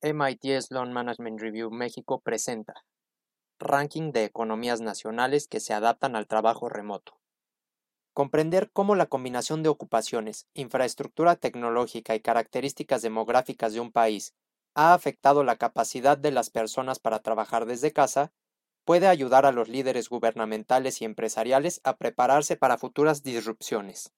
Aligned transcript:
MIT 0.00 0.62
Sloan 0.62 0.92
Management 0.92 1.40
Review 1.40 1.72
México 1.72 2.20
presenta 2.20 2.84
Ranking 3.58 4.12
de 4.12 4.22
economías 4.22 4.80
nacionales 4.80 5.48
que 5.48 5.58
se 5.58 5.74
adaptan 5.74 6.14
al 6.14 6.28
trabajo 6.28 6.68
remoto. 6.68 7.18
Comprender 8.12 8.70
cómo 8.72 8.94
la 8.94 9.06
combinación 9.06 9.64
de 9.64 9.70
ocupaciones, 9.70 10.46
infraestructura 10.54 11.34
tecnológica 11.34 12.14
y 12.14 12.20
características 12.20 13.02
demográficas 13.02 13.72
de 13.72 13.80
un 13.80 13.90
país 13.90 14.34
ha 14.76 14.94
afectado 14.94 15.42
la 15.42 15.56
capacidad 15.56 16.16
de 16.16 16.30
las 16.30 16.50
personas 16.50 17.00
para 17.00 17.18
trabajar 17.18 17.66
desde 17.66 17.92
casa 17.92 18.32
puede 18.84 19.08
ayudar 19.08 19.46
a 19.46 19.52
los 19.52 19.68
líderes 19.68 20.08
gubernamentales 20.08 21.02
y 21.02 21.06
empresariales 21.06 21.80
a 21.82 21.96
prepararse 21.96 22.56
para 22.56 22.78
futuras 22.78 23.24
disrupciones. 23.24 24.12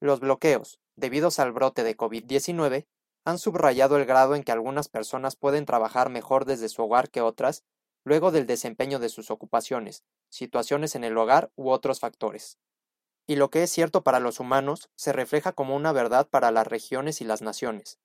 Los 0.00 0.18
bloqueos, 0.18 0.80
debidos 0.96 1.38
al 1.38 1.52
brote 1.52 1.84
de 1.84 1.96
COVID-19, 1.96 2.86
han 3.24 3.38
subrayado 3.38 3.96
el 3.96 4.04
grado 4.04 4.34
en 4.34 4.42
que 4.42 4.52
algunas 4.52 4.88
personas 4.88 5.36
pueden 5.36 5.64
trabajar 5.64 6.10
mejor 6.10 6.44
desde 6.44 6.68
su 6.68 6.82
hogar 6.82 7.10
que 7.10 7.20
otras, 7.20 7.64
luego 8.04 8.32
del 8.32 8.46
desempeño 8.46 8.98
de 8.98 9.08
sus 9.08 9.30
ocupaciones, 9.30 10.04
situaciones 10.28 10.94
en 10.94 11.04
el 11.04 11.16
hogar 11.16 11.52
u 11.54 11.70
otros 11.70 12.00
factores. 12.00 12.58
Y 13.26 13.36
lo 13.36 13.50
que 13.50 13.62
es 13.62 13.70
cierto 13.70 14.02
para 14.02 14.18
los 14.18 14.40
humanos 14.40 14.90
se 14.96 15.12
refleja 15.12 15.52
como 15.52 15.76
una 15.76 15.92
verdad 15.92 16.28
para 16.28 16.50
las 16.50 16.66
regiones 16.66 17.20
y 17.20 17.24
las 17.24 17.42
naciones. 17.42 17.98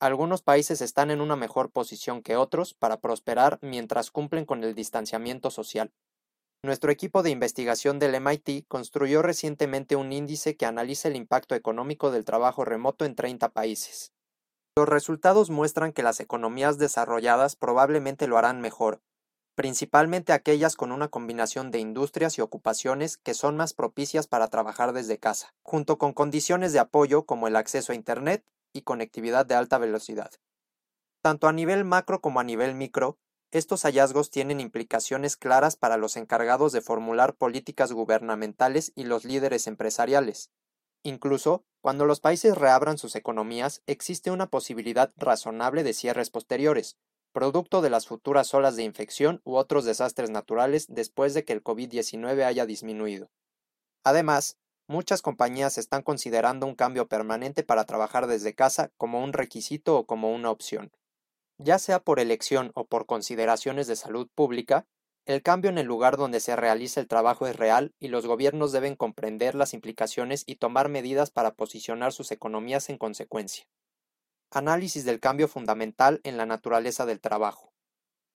Algunos 0.00 0.42
países 0.42 0.80
están 0.80 1.10
en 1.10 1.20
una 1.20 1.34
mejor 1.34 1.70
posición 1.70 2.22
que 2.22 2.36
otros 2.36 2.74
para 2.74 3.00
prosperar 3.00 3.58
mientras 3.62 4.10
cumplen 4.10 4.44
con 4.44 4.62
el 4.62 4.74
distanciamiento 4.74 5.50
social. 5.50 5.92
Nuestro 6.62 6.90
equipo 6.92 7.22
de 7.22 7.30
investigación 7.30 7.98
del 7.98 8.14
MIT 8.14 8.66
construyó 8.68 9.22
recientemente 9.22 9.96
un 9.96 10.12
índice 10.12 10.56
que 10.56 10.66
analiza 10.66 11.08
el 11.08 11.16
impacto 11.16 11.54
económico 11.54 12.10
del 12.10 12.24
trabajo 12.24 12.64
remoto 12.64 13.04
en 13.04 13.14
30 13.14 13.48
países. 13.48 14.12
Los 14.78 14.88
resultados 14.88 15.50
muestran 15.50 15.92
que 15.92 16.04
las 16.04 16.20
economías 16.20 16.78
desarrolladas 16.78 17.56
probablemente 17.56 18.28
lo 18.28 18.38
harán 18.38 18.60
mejor, 18.60 19.02
principalmente 19.56 20.32
aquellas 20.32 20.76
con 20.76 20.92
una 20.92 21.08
combinación 21.08 21.72
de 21.72 21.80
industrias 21.80 22.38
y 22.38 22.42
ocupaciones 22.42 23.16
que 23.16 23.34
son 23.34 23.56
más 23.56 23.74
propicias 23.74 24.28
para 24.28 24.46
trabajar 24.46 24.92
desde 24.92 25.18
casa, 25.18 25.52
junto 25.62 25.98
con 25.98 26.12
condiciones 26.12 26.72
de 26.72 26.78
apoyo 26.78 27.24
como 27.26 27.48
el 27.48 27.56
acceso 27.56 27.90
a 27.90 27.96
Internet 27.96 28.44
y 28.72 28.82
conectividad 28.82 29.44
de 29.44 29.56
alta 29.56 29.78
velocidad. 29.78 30.30
Tanto 31.22 31.48
a 31.48 31.52
nivel 31.52 31.84
macro 31.84 32.20
como 32.20 32.38
a 32.38 32.44
nivel 32.44 32.76
micro, 32.76 33.18
estos 33.50 33.82
hallazgos 33.82 34.30
tienen 34.30 34.60
implicaciones 34.60 35.36
claras 35.36 35.74
para 35.74 35.96
los 35.96 36.16
encargados 36.16 36.70
de 36.70 36.82
formular 36.82 37.34
políticas 37.34 37.90
gubernamentales 37.90 38.92
y 38.94 39.06
los 39.06 39.24
líderes 39.24 39.66
empresariales. 39.66 40.52
Incluso, 41.02 41.64
cuando 41.80 42.06
los 42.06 42.20
países 42.20 42.56
reabran 42.56 42.98
sus 42.98 43.14
economías, 43.16 43.82
existe 43.86 44.30
una 44.30 44.46
posibilidad 44.46 45.12
razonable 45.16 45.84
de 45.84 45.94
cierres 45.94 46.30
posteriores, 46.30 46.96
producto 47.32 47.82
de 47.82 47.90
las 47.90 48.06
futuras 48.06 48.52
olas 48.54 48.76
de 48.76 48.82
infección 48.82 49.40
u 49.44 49.56
otros 49.56 49.84
desastres 49.84 50.30
naturales 50.30 50.86
después 50.88 51.34
de 51.34 51.44
que 51.44 51.52
el 51.52 51.62
COVID-19 51.62 52.44
haya 52.44 52.66
disminuido. 52.66 53.30
Además, 54.02 54.56
muchas 54.88 55.22
compañías 55.22 55.78
están 55.78 56.02
considerando 56.02 56.66
un 56.66 56.74
cambio 56.74 57.08
permanente 57.08 57.62
para 57.62 57.84
trabajar 57.84 58.26
desde 58.26 58.54
casa 58.54 58.90
como 58.96 59.22
un 59.22 59.32
requisito 59.32 59.96
o 59.96 60.06
como 60.06 60.32
una 60.32 60.50
opción. 60.50 60.90
Ya 61.58 61.78
sea 61.78 62.00
por 62.00 62.20
elección 62.20 62.72
o 62.74 62.86
por 62.86 63.06
consideraciones 63.06 63.86
de 63.86 63.96
salud 63.96 64.28
pública, 64.34 64.86
el 65.28 65.42
cambio 65.42 65.68
en 65.68 65.76
el 65.76 65.84
lugar 65.84 66.16
donde 66.16 66.40
se 66.40 66.56
realiza 66.56 67.02
el 67.02 67.06
trabajo 67.06 67.46
es 67.46 67.54
real 67.54 67.94
y 68.00 68.08
los 68.08 68.24
gobiernos 68.24 68.72
deben 68.72 68.96
comprender 68.96 69.54
las 69.54 69.74
implicaciones 69.74 70.42
y 70.46 70.56
tomar 70.56 70.88
medidas 70.88 71.30
para 71.30 71.52
posicionar 71.52 72.14
sus 72.14 72.32
economías 72.32 72.88
en 72.88 72.96
consecuencia. 72.96 73.66
Análisis 74.50 75.04
del 75.04 75.20
cambio 75.20 75.46
fundamental 75.46 76.22
en 76.24 76.38
la 76.38 76.46
naturaleza 76.46 77.04
del 77.04 77.20
trabajo. 77.20 77.74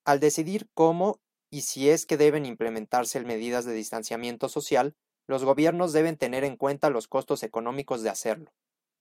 Al 0.06 0.20
decidir 0.20 0.70
cómo 0.76 1.20
y 1.50 1.62
si 1.62 1.90
es 1.90 2.06
que 2.06 2.16
deben 2.16 2.46
implementarse 2.46 3.20
medidas 3.22 3.66
de 3.66 3.74
distanciamiento 3.74 4.48
social, 4.48 4.96
los 5.26 5.44
gobiernos 5.44 5.94
deben 5.94 6.16
tener 6.16 6.44
en 6.44 6.58
cuenta 6.58 6.92
los 6.92 7.08
costos 7.08 7.42
económicos 7.42 8.04
de 8.04 8.12
hacerlo. 8.12 8.54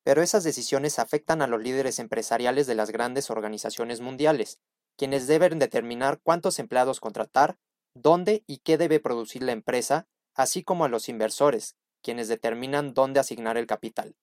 Pero 0.03 0.23
esas 0.23 0.45
decisiones 0.45 0.99
afectan 0.99 1.43
a 1.43 1.47
los 1.47 1.63
líderes 1.63 1.99
empresariales 1.99 2.67
de 2.67 2.75
las 2.75 2.91
grandes 2.91 3.29
organizaciones 3.29 4.01
mundiales, 4.01 4.61
quienes 4.97 5.27
deben 5.27 5.59
determinar 5.59 6.21
cuántos 6.23 6.59
empleados 6.59 6.99
contratar 6.99 7.59
dónde 7.95 8.45
y 8.47 8.59
qué 8.59 8.79
debe 8.79 9.01
producir 9.01 9.43
la 9.43 9.53
empresa, 9.53 10.07
así 10.35 10.63
como 10.63 10.85
a 10.85 10.89
los 10.89 11.09
inversores, 11.09 11.77
quienes 12.03 12.29
determinan 12.29 12.95
dónde 12.95 13.21
asignar 13.21 13.57
el 13.57 13.67
capital. 13.67 14.17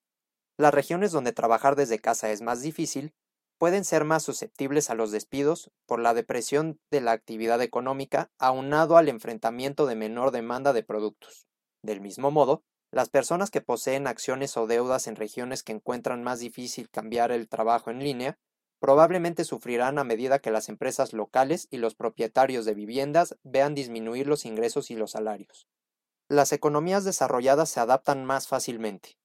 Las 0.58 0.74
regiones 0.74 1.12
donde 1.12 1.32
trabajar 1.32 1.76
desde 1.76 1.98
casa 1.98 2.30
es 2.30 2.42
más 2.42 2.60
difícil 2.60 3.14
pueden 3.58 3.84
ser 3.84 4.04
más 4.04 4.22
susceptibles 4.22 4.90
a 4.90 4.94
los 4.94 5.10
despidos 5.10 5.70
por 5.86 6.00
la 6.00 6.14
depresión 6.14 6.80
de 6.90 7.00
la 7.00 7.12
actividad 7.12 7.60
económica 7.62 8.30
aunado 8.38 8.96
al 8.96 9.08
enfrentamiento 9.08 9.86
de 9.86 9.96
menor 9.96 10.30
demanda 10.30 10.72
de 10.72 10.82
productos. 10.82 11.46
Del 11.82 12.00
mismo 12.00 12.30
modo, 12.30 12.62
las 12.90 13.08
personas 13.08 13.50
que 13.50 13.60
poseen 13.60 14.06
acciones 14.06 14.56
o 14.56 14.66
deudas 14.66 15.06
en 15.06 15.16
regiones 15.16 15.62
que 15.62 15.72
encuentran 15.72 16.22
más 16.22 16.40
difícil 16.40 16.90
cambiar 16.90 17.32
el 17.32 17.48
trabajo 17.48 17.90
en 17.90 18.00
línea 18.00 18.38
probablemente 18.80 19.44
sufrirán 19.44 19.98
a 19.98 20.04
medida 20.04 20.40
que 20.40 20.50
las 20.50 20.68
empresas 20.68 21.12
locales 21.12 21.68
y 21.70 21.76
los 21.76 21.94
propietarios 21.94 22.64
de 22.64 22.74
viviendas 22.74 23.36
vean 23.44 23.74
disminuir 23.74 24.26
los 24.26 24.44
ingresos 24.46 24.90
y 24.90 24.96
los 24.96 25.12
salarios. 25.12 25.68
Las 26.28 26.52
economías 26.52 27.04
desarrolladas 27.04 27.68
se 27.68 27.80
adaptan 27.80 28.24
más 28.24 28.48
fácilmente. 28.48 29.18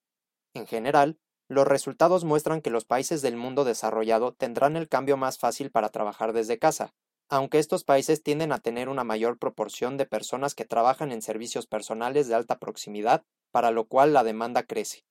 En 0.54 0.68
general, 0.68 1.18
los 1.48 1.68
resultados 1.68 2.24
muestran 2.24 2.62
que 2.62 2.72
los 2.72 2.86
países 2.86 3.22
del 3.22 3.38
mundo 3.38 3.64
desarrollado 3.64 4.34
tendrán 4.34 4.76
el 4.76 4.90
cambio 4.90 5.16
más 5.16 5.38
fácil 5.38 5.72
para 5.72 5.90
trabajar 5.90 6.34
desde 6.34 6.60
casa, 6.60 6.94
aunque 7.30 7.60
estos 7.60 7.84
países 7.84 8.24
tienden 8.24 8.52
a 8.52 8.60
tener 8.60 8.90
una 8.90 9.04
mayor 9.04 9.38
proporción 9.38 9.98
de 9.98 10.06
personas 10.06 10.56
que 10.56 10.66
trabajan 10.66 11.12
en 11.12 11.22
servicios 11.22 11.68
personales 11.68 12.28
de 12.28 12.36
alta 12.36 12.60
proximidad, 12.60 13.24
para 13.52 13.72
lo 13.72 13.88
cual 13.88 14.14
la 14.14 14.24
demanda 14.24 14.64
crece. 14.64 15.06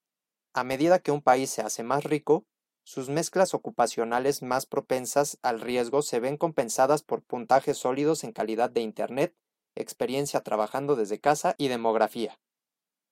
A 0.53 0.65
medida 0.65 0.99
que 0.99 1.13
un 1.13 1.23
país 1.23 1.51
se 1.51 1.63
hace 1.63 1.83
más 1.83 2.05
rico, 2.05 2.45
sus 2.85 3.09
mezclas 3.09 3.55
ocupacionales 3.55 4.43
más 4.43 4.67
propensas 4.67 5.39
al 5.43 5.61
riesgo 5.61 6.03
se 6.03 6.21
ven 6.21 6.37
compensadas 6.37 7.03
por 7.03 7.23
puntajes 7.23 7.79
sólidos 7.79 8.25
en 8.25 8.33
calidad 8.33 8.71
de 8.71 8.83
Internet, 8.83 9.35
experiencia 9.75 10.43
trabajando 10.43 10.95
desde 10.95 11.19
casa 11.19 11.55
y 11.57 11.69
demografía. 11.69 12.39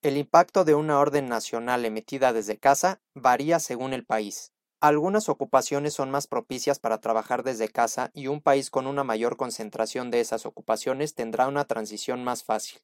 El 0.02 0.18
impacto 0.18 0.64
de 0.64 0.74
una 0.74 0.98
orden 0.98 1.28
nacional 1.28 1.84
emitida 1.84 2.32
desde 2.32 2.58
casa 2.58 3.00
varía 3.14 3.60
según 3.60 3.94
el 3.94 4.04
país. 4.04 4.52
Algunas 4.80 5.28
ocupaciones 5.28 5.94
son 5.94 6.10
más 6.10 6.26
propicias 6.26 6.78
para 6.78 7.00
trabajar 7.00 7.42
desde 7.42 7.68
casa 7.68 8.10
y 8.12 8.26
un 8.26 8.42
país 8.42 8.68
con 8.68 8.86
una 8.86 9.04
mayor 9.04 9.36
concentración 9.36 10.10
de 10.10 10.20
esas 10.20 10.44
ocupaciones 10.44 11.14
tendrá 11.14 11.46
una 11.46 11.64
transición 11.64 12.24
más 12.24 12.44
fácil. 12.44 12.80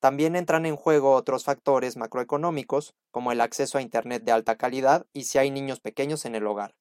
También 0.00 0.36
entran 0.36 0.64
en 0.64 0.76
juego 0.76 1.14
otros 1.14 1.44
factores 1.44 1.96
macroeconómicos, 1.96 2.94
como 3.10 3.32
el 3.32 3.40
acceso 3.40 3.78
a 3.78 3.82
Internet 3.82 4.22
de 4.22 4.32
alta 4.32 4.56
calidad 4.56 5.06
y 5.12 5.24
si 5.24 5.38
hay 5.38 5.50
niños 5.50 5.80
pequeños 5.80 6.24
en 6.24 6.36
el 6.36 6.46
hogar. 6.46 6.76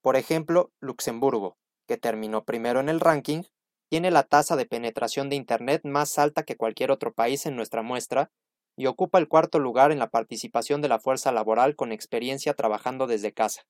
Por 0.00 0.16
ejemplo, 0.16 0.70
Luxemburgo, 0.80 1.56
que 1.88 1.96
terminó 1.96 2.44
primero 2.44 2.78
en 2.78 2.88
el 2.88 3.00
ranking, 3.00 3.42
tiene 3.90 4.10
la 4.10 4.22
tasa 4.22 4.56
de 4.56 4.66
penetración 4.66 5.28
de 5.28 5.36
Internet 5.36 5.82
más 5.84 6.18
alta 6.18 6.44
que 6.44 6.56
cualquier 6.56 6.90
otro 6.90 7.12
país 7.12 7.46
en 7.46 7.56
nuestra 7.56 7.82
muestra 7.82 8.30
y 8.76 8.86
ocupa 8.86 9.18
el 9.18 9.28
cuarto 9.28 9.58
lugar 9.58 9.92
en 9.92 9.98
la 9.98 10.10
participación 10.10 10.80
de 10.80 10.88
la 10.88 10.98
fuerza 10.98 11.32
laboral 11.32 11.76
con 11.76 11.92
experiencia 11.92 12.54
trabajando 12.54 13.06
desde 13.06 13.32
casa. 13.32 13.62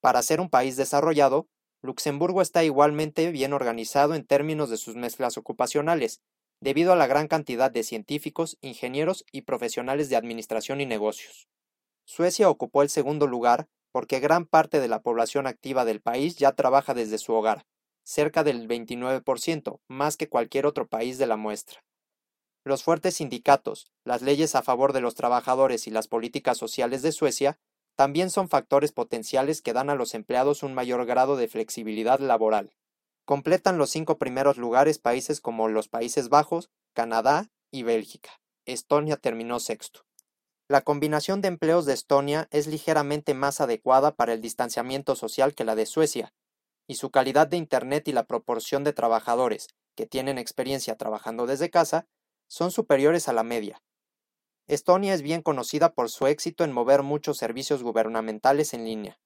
Para 0.00 0.22
ser 0.22 0.40
un 0.40 0.48
país 0.48 0.76
desarrollado, 0.76 1.48
Luxemburgo 1.82 2.42
está 2.42 2.64
igualmente 2.64 3.30
bien 3.30 3.52
organizado 3.52 4.14
en 4.14 4.26
términos 4.26 4.70
de 4.70 4.76
sus 4.76 4.96
mezclas 4.96 5.38
ocupacionales, 5.38 6.20
debido 6.60 6.92
a 6.92 6.96
la 6.96 7.06
gran 7.06 7.28
cantidad 7.28 7.70
de 7.70 7.82
científicos, 7.82 8.58
ingenieros 8.60 9.24
y 9.32 9.42
profesionales 9.42 10.08
de 10.08 10.16
administración 10.16 10.80
y 10.80 10.86
negocios. 10.86 11.48
Suecia 12.04 12.48
ocupó 12.48 12.82
el 12.82 12.88
segundo 12.88 13.26
lugar 13.26 13.68
porque 13.92 14.20
gran 14.20 14.46
parte 14.46 14.80
de 14.80 14.88
la 14.88 15.02
población 15.02 15.46
activa 15.46 15.84
del 15.84 16.00
país 16.00 16.36
ya 16.36 16.52
trabaja 16.52 16.94
desde 16.94 17.18
su 17.18 17.32
hogar, 17.32 17.66
cerca 18.02 18.44
del 18.44 18.68
29%, 18.68 19.80
más 19.88 20.16
que 20.16 20.28
cualquier 20.28 20.66
otro 20.66 20.86
país 20.86 21.18
de 21.18 21.26
la 21.26 21.36
muestra. 21.36 21.84
Los 22.64 22.82
fuertes 22.82 23.16
sindicatos, 23.16 23.92
las 24.04 24.22
leyes 24.22 24.54
a 24.54 24.62
favor 24.62 24.92
de 24.92 25.00
los 25.00 25.14
trabajadores 25.14 25.86
y 25.86 25.90
las 25.90 26.08
políticas 26.08 26.58
sociales 26.58 27.02
de 27.02 27.12
Suecia 27.12 27.58
también 27.96 28.30
son 28.30 28.48
factores 28.48 28.92
potenciales 28.92 29.60
que 29.60 29.72
dan 29.72 29.90
a 29.90 29.94
los 29.94 30.14
empleados 30.14 30.62
un 30.62 30.74
mayor 30.74 31.04
grado 31.04 31.36
de 31.36 31.48
flexibilidad 31.48 32.20
laboral. 32.20 32.72
Completan 33.28 33.76
los 33.76 33.90
cinco 33.90 34.16
primeros 34.16 34.56
lugares 34.56 34.98
países 34.98 35.42
como 35.42 35.68
los 35.68 35.86
Países 35.86 36.30
Bajos, 36.30 36.70
Canadá 36.94 37.50
y 37.70 37.82
Bélgica. 37.82 38.30
Estonia 38.64 39.18
terminó 39.18 39.60
sexto. 39.60 40.06
La 40.66 40.80
combinación 40.80 41.42
de 41.42 41.48
empleos 41.48 41.84
de 41.84 41.92
Estonia 41.92 42.48
es 42.50 42.66
ligeramente 42.66 43.34
más 43.34 43.60
adecuada 43.60 44.16
para 44.16 44.32
el 44.32 44.40
distanciamiento 44.40 45.14
social 45.14 45.54
que 45.54 45.64
la 45.64 45.74
de 45.74 45.84
Suecia, 45.84 46.32
y 46.86 46.94
su 46.94 47.10
calidad 47.10 47.46
de 47.46 47.58
Internet 47.58 48.08
y 48.08 48.12
la 48.12 48.24
proporción 48.24 48.82
de 48.82 48.94
trabajadores 48.94 49.66
que 49.94 50.06
tienen 50.06 50.38
experiencia 50.38 50.96
trabajando 50.96 51.44
desde 51.44 51.68
casa 51.68 52.06
son 52.48 52.70
superiores 52.70 53.28
a 53.28 53.34
la 53.34 53.42
media. 53.42 53.82
Estonia 54.66 55.12
es 55.12 55.20
bien 55.20 55.42
conocida 55.42 55.92
por 55.92 56.08
su 56.08 56.26
éxito 56.28 56.64
en 56.64 56.72
mover 56.72 57.02
muchos 57.02 57.36
servicios 57.36 57.82
gubernamentales 57.82 58.72
en 58.72 58.86
línea. 58.86 59.20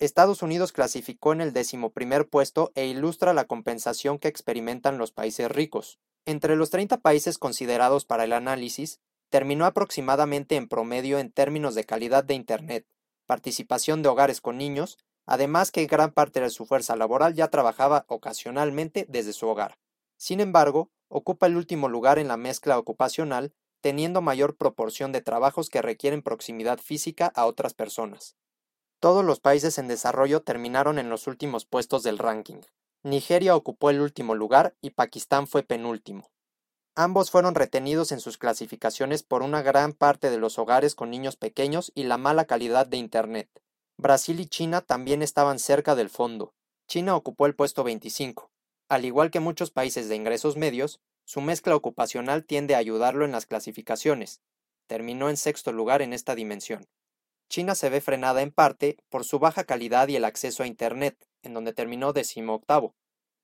Estados 0.00 0.40
Unidos 0.40 0.72
clasificó 0.72 1.34
en 1.34 1.42
el 1.42 1.52
decimoprimer 1.52 2.26
puesto 2.26 2.72
e 2.74 2.86
ilustra 2.86 3.34
la 3.34 3.44
compensación 3.44 4.18
que 4.18 4.28
experimentan 4.28 4.96
los 4.96 5.12
países 5.12 5.50
ricos. 5.50 5.98
Entre 6.24 6.56
los 6.56 6.70
30 6.70 7.02
países 7.02 7.36
considerados 7.36 8.06
para 8.06 8.24
el 8.24 8.32
análisis, 8.32 8.98
terminó 9.28 9.66
aproximadamente 9.66 10.56
en 10.56 10.68
promedio 10.68 11.18
en 11.18 11.30
términos 11.30 11.74
de 11.74 11.84
calidad 11.84 12.24
de 12.24 12.32
Internet, 12.32 12.86
participación 13.26 14.00
de 14.00 14.08
hogares 14.08 14.40
con 14.40 14.56
niños, 14.56 14.96
además 15.26 15.70
que 15.70 15.84
gran 15.84 16.12
parte 16.12 16.40
de 16.40 16.48
su 16.48 16.64
fuerza 16.64 16.96
laboral 16.96 17.34
ya 17.34 17.48
trabajaba 17.48 18.06
ocasionalmente 18.08 19.04
desde 19.06 19.34
su 19.34 19.48
hogar. 19.48 19.78
Sin 20.16 20.40
embargo, 20.40 20.90
ocupa 21.08 21.46
el 21.46 21.56
último 21.56 21.90
lugar 21.90 22.18
en 22.18 22.28
la 22.28 22.38
mezcla 22.38 22.78
ocupacional, 22.78 23.52
teniendo 23.82 24.22
mayor 24.22 24.56
proporción 24.56 25.12
de 25.12 25.20
trabajos 25.20 25.68
que 25.68 25.82
requieren 25.82 26.22
proximidad 26.22 26.78
física 26.78 27.30
a 27.34 27.44
otras 27.44 27.74
personas. 27.74 28.34
Todos 29.00 29.24
los 29.24 29.40
países 29.40 29.78
en 29.78 29.88
desarrollo 29.88 30.42
terminaron 30.42 30.98
en 30.98 31.08
los 31.08 31.26
últimos 31.26 31.64
puestos 31.64 32.02
del 32.02 32.18
ranking. 32.18 32.60
Nigeria 33.02 33.56
ocupó 33.56 33.88
el 33.88 34.02
último 34.02 34.34
lugar 34.34 34.76
y 34.82 34.90
Pakistán 34.90 35.46
fue 35.46 35.62
penúltimo. 35.62 36.30
Ambos 36.94 37.30
fueron 37.30 37.54
retenidos 37.54 38.12
en 38.12 38.20
sus 38.20 38.36
clasificaciones 38.36 39.22
por 39.22 39.42
una 39.42 39.62
gran 39.62 39.94
parte 39.94 40.28
de 40.28 40.36
los 40.36 40.58
hogares 40.58 40.94
con 40.94 41.08
niños 41.08 41.36
pequeños 41.36 41.92
y 41.94 42.02
la 42.02 42.18
mala 42.18 42.44
calidad 42.44 42.86
de 42.86 42.98
Internet. 42.98 43.48
Brasil 43.96 44.38
y 44.38 44.46
China 44.46 44.82
también 44.82 45.22
estaban 45.22 45.58
cerca 45.58 45.94
del 45.94 46.10
fondo. 46.10 46.52
China 46.86 47.16
ocupó 47.16 47.46
el 47.46 47.54
puesto 47.54 47.82
25. 47.84 48.50
Al 48.90 49.06
igual 49.06 49.30
que 49.30 49.40
muchos 49.40 49.70
países 49.70 50.10
de 50.10 50.16
ingresos 50.16 50.58
medios, 50.58 51.00
su 51.24 51.40
mezcla 51.40 51.74
ocupacional 51.74 52.44
tiende 52.44 52.74
a 52.74 52.78
ayudarlo 52.78 53.24
en 53.24 53.32
las 53.32 53.46
clasificaciones. 53.46 54.42
Terminó 54.86 55.30
en 55.30 55.38
sexto 55.38 55.72
lugar 55.72 56.02
en 56.02 56.12
esta 56.12 56.34
dimensión. 56.34 56.86
China 57.50 57.74
se 57.74 57.90
ve 57.90 58.00
frenada 58.00 58.42
en 58.42 58.52
parte 58.52 58.96
por 59.08 59.24
su 59.24 59.40
baja 59.40 59.64
calidad 59.64 60.06
y 60.06 60.14
el 60.14 60.24
acceso 60.24 60.62
a 60.62 60.68
Internet, 60.68 61.26
en 61.42 61.52
donde 61.52 61.72
terminó 61.72 62.12
decimoctavo. 62.12 62.94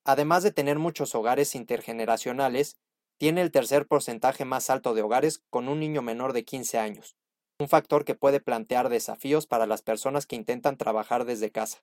Además 0.05 0.45
de 0.45 0.53
tener 0.53 0.79
muchos 0.79 1.17
hogares 1.17 1.57
intergeneracionales, 1.57 2.77
tiene 3.19 3.43
el 3.43 3.51
tercer 3.51 3.89
porcentaje 3.89 4.45
más 4.45 4.71
alto 4.71 4.95
de 4.95 5.03
hogares 5.03 5.43
con 5.51 5.69
un 5.69 5.81
niño 5.81 6.03
menor 6.03 6.35
de 6.35 6.45
15 6.45 6.79
años, 6.79 7.17
un 7.59 7.69
factor 7.69 8.05
que 8.05 8.15
puede 8.15 8.39
plantear 8.39 8.91
desafíos 8.91 9.49
para 9.49 9.67
las 9.67 9.83
personas 9.83 10.25
que 10.25 10.37
intentan 10.37 10.77
trabajar 10.77 11.25
desde 11.25 11.51
casa. 11.51 11.83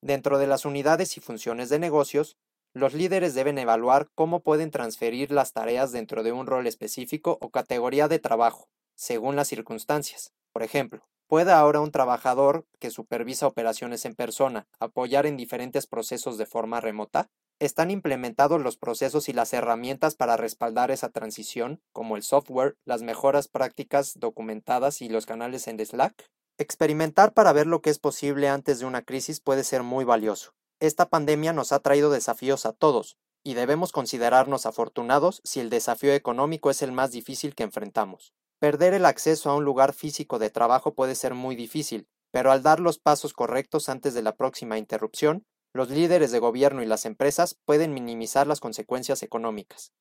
Dentro 0.00 0.38
de 0.38 0.46
las 0.46 0.64
unidades 0.64 1.16
y 1.16 1.20
funciones 1.20 1.68
de 1.68 1.80
negocios, 1.80 2.36
los 2.74 2.94
líderes 2.94 3.34
deben 3.34 3.58
evaluar 3.58 4.08
cómo 4.14 4.40
pueden 4.44 4.70
transferir 4.70 5.32
las 5.32 5.52
tareas 5.52 5.90
dentro 5.90 6.22
de 6.22 6.30
un 6.30 6.46
rol 6.46 6.68
específico 6.68 7.38
o 7.40 7.50
categoría 7.50 8.06
de 8.06 8.20
trabajo, 8.20 8.68
según 8.94 9.34
las 9.34 9.48
circunstancias. 9.48 10.32
Por 10.52 10.62
ejemplo, 10.62 11.08
¿puede 11.30 11.52
ahora 11.52 11.80
un 11.80 11.92
trabajador 11.92 12.66
que 12.80 12.90
supervisa 12.90 13.46
operaciones 13.46 14.04
en 14.04 14.16
persona 14.16 14.66
apoyar 14.80 15.26
en 15.26 15.36
diferentes 15.36 15.86
procesos 15.86 16.38
de 16.38 16.44
forma 16.44 16.80
remota? 16.80 17.28
¿Están 17.60 17.92
implementados 17.92 18.60
los 18.60 18.76
procesos 18.76 19.28
y 19.28 19.32
las 19.32 19.52
herramientas 19.52 20.16
para 20.16 20.36
respaldar 20.36 20.90
esa 20.90 21.10
transición, 21.10 21.80
como 21.92 22.16
el 22.16 22.24
software, 22.24 22.74
las 22.84 23.02
mejoras 23.02 23.46
prácticas 23.46 24.14
documentadas 24.18 25.02
y 25.02 25.08
los 25.08 25.24
canales 25.24 25.68
en 25.68 25.78
Slack? 25.78 26.26
Experimentar 26.58 27.32
para 27.32 27.52
ver 27.52 27.68
lo 27.68 27.80
que 27.80 27.90
es 27.90 28.00
posible 28.00 28.48
antes 28.48 28.80
de 28.80 28.86
una 28.86 29.02
crisis 29.02 29.38
puede 29.38 29.62
ser 29.62 29.84
muy 29.84 30.04
valioso. 30.04 30.50
Esta 30.80 31.10
pandemia 31.10 31.52
nos 31.52 31.70
ha 31.70 31.78
traído 31.78 32.10
desafíos 32.10 32.66
a 32.66 32.72
todos, 32.72 33.18
y 33.44 33.54
debemos 33.54 33.92
considerarnos 33.92 34.66
afortunados 34.66 35.42
si 35.44 35.60
el 35.60 35.70
desafío 35.70 36.12
económico 36.12 36.70
es 36.70 36.82
el 36.82 36.90
más 36.90 37.12
difícil 37.12 37.54
que 37.54 37.62
enfrentamos. 37.62 38.34
Perder 38.60 38.94
el 38.94 39.06
acceso 39.06 39.50
a 39.50 39.56
un 39.56 39.64
lugar 39.64 39.92
físico 39.92 40.38
de 40.38 40.50
trabajo 40.50 40.94
puede 40.94 41.16
ser 41.16 41.34
muy 41.34 41.56
difícil, 41.56 42.06
pero 42.30 42.52
al 42.52 42.62
dar 42.62 42.78
los 42.78 42.98
pasos 43.00 43.32
correctos 43.32 43.88
antes 43.88 44.14
de 44.14 44.22
la 44.22 44.36
próxima 44.36 44.78
interrupción, 44.78 45.44
los 45.74 45.90
líderes 45.90 46.30
de 46.30 46.38
gobierno 46.38 46.82
y 46.82 46.86
las 46.86 47.06
empresas 47.06 47.58
pueden 47.64 47.92
minimizar 47.92 48.46
las 48.46 48.60
consecuencias 48.60 49.22
económicas. 49.22 49.92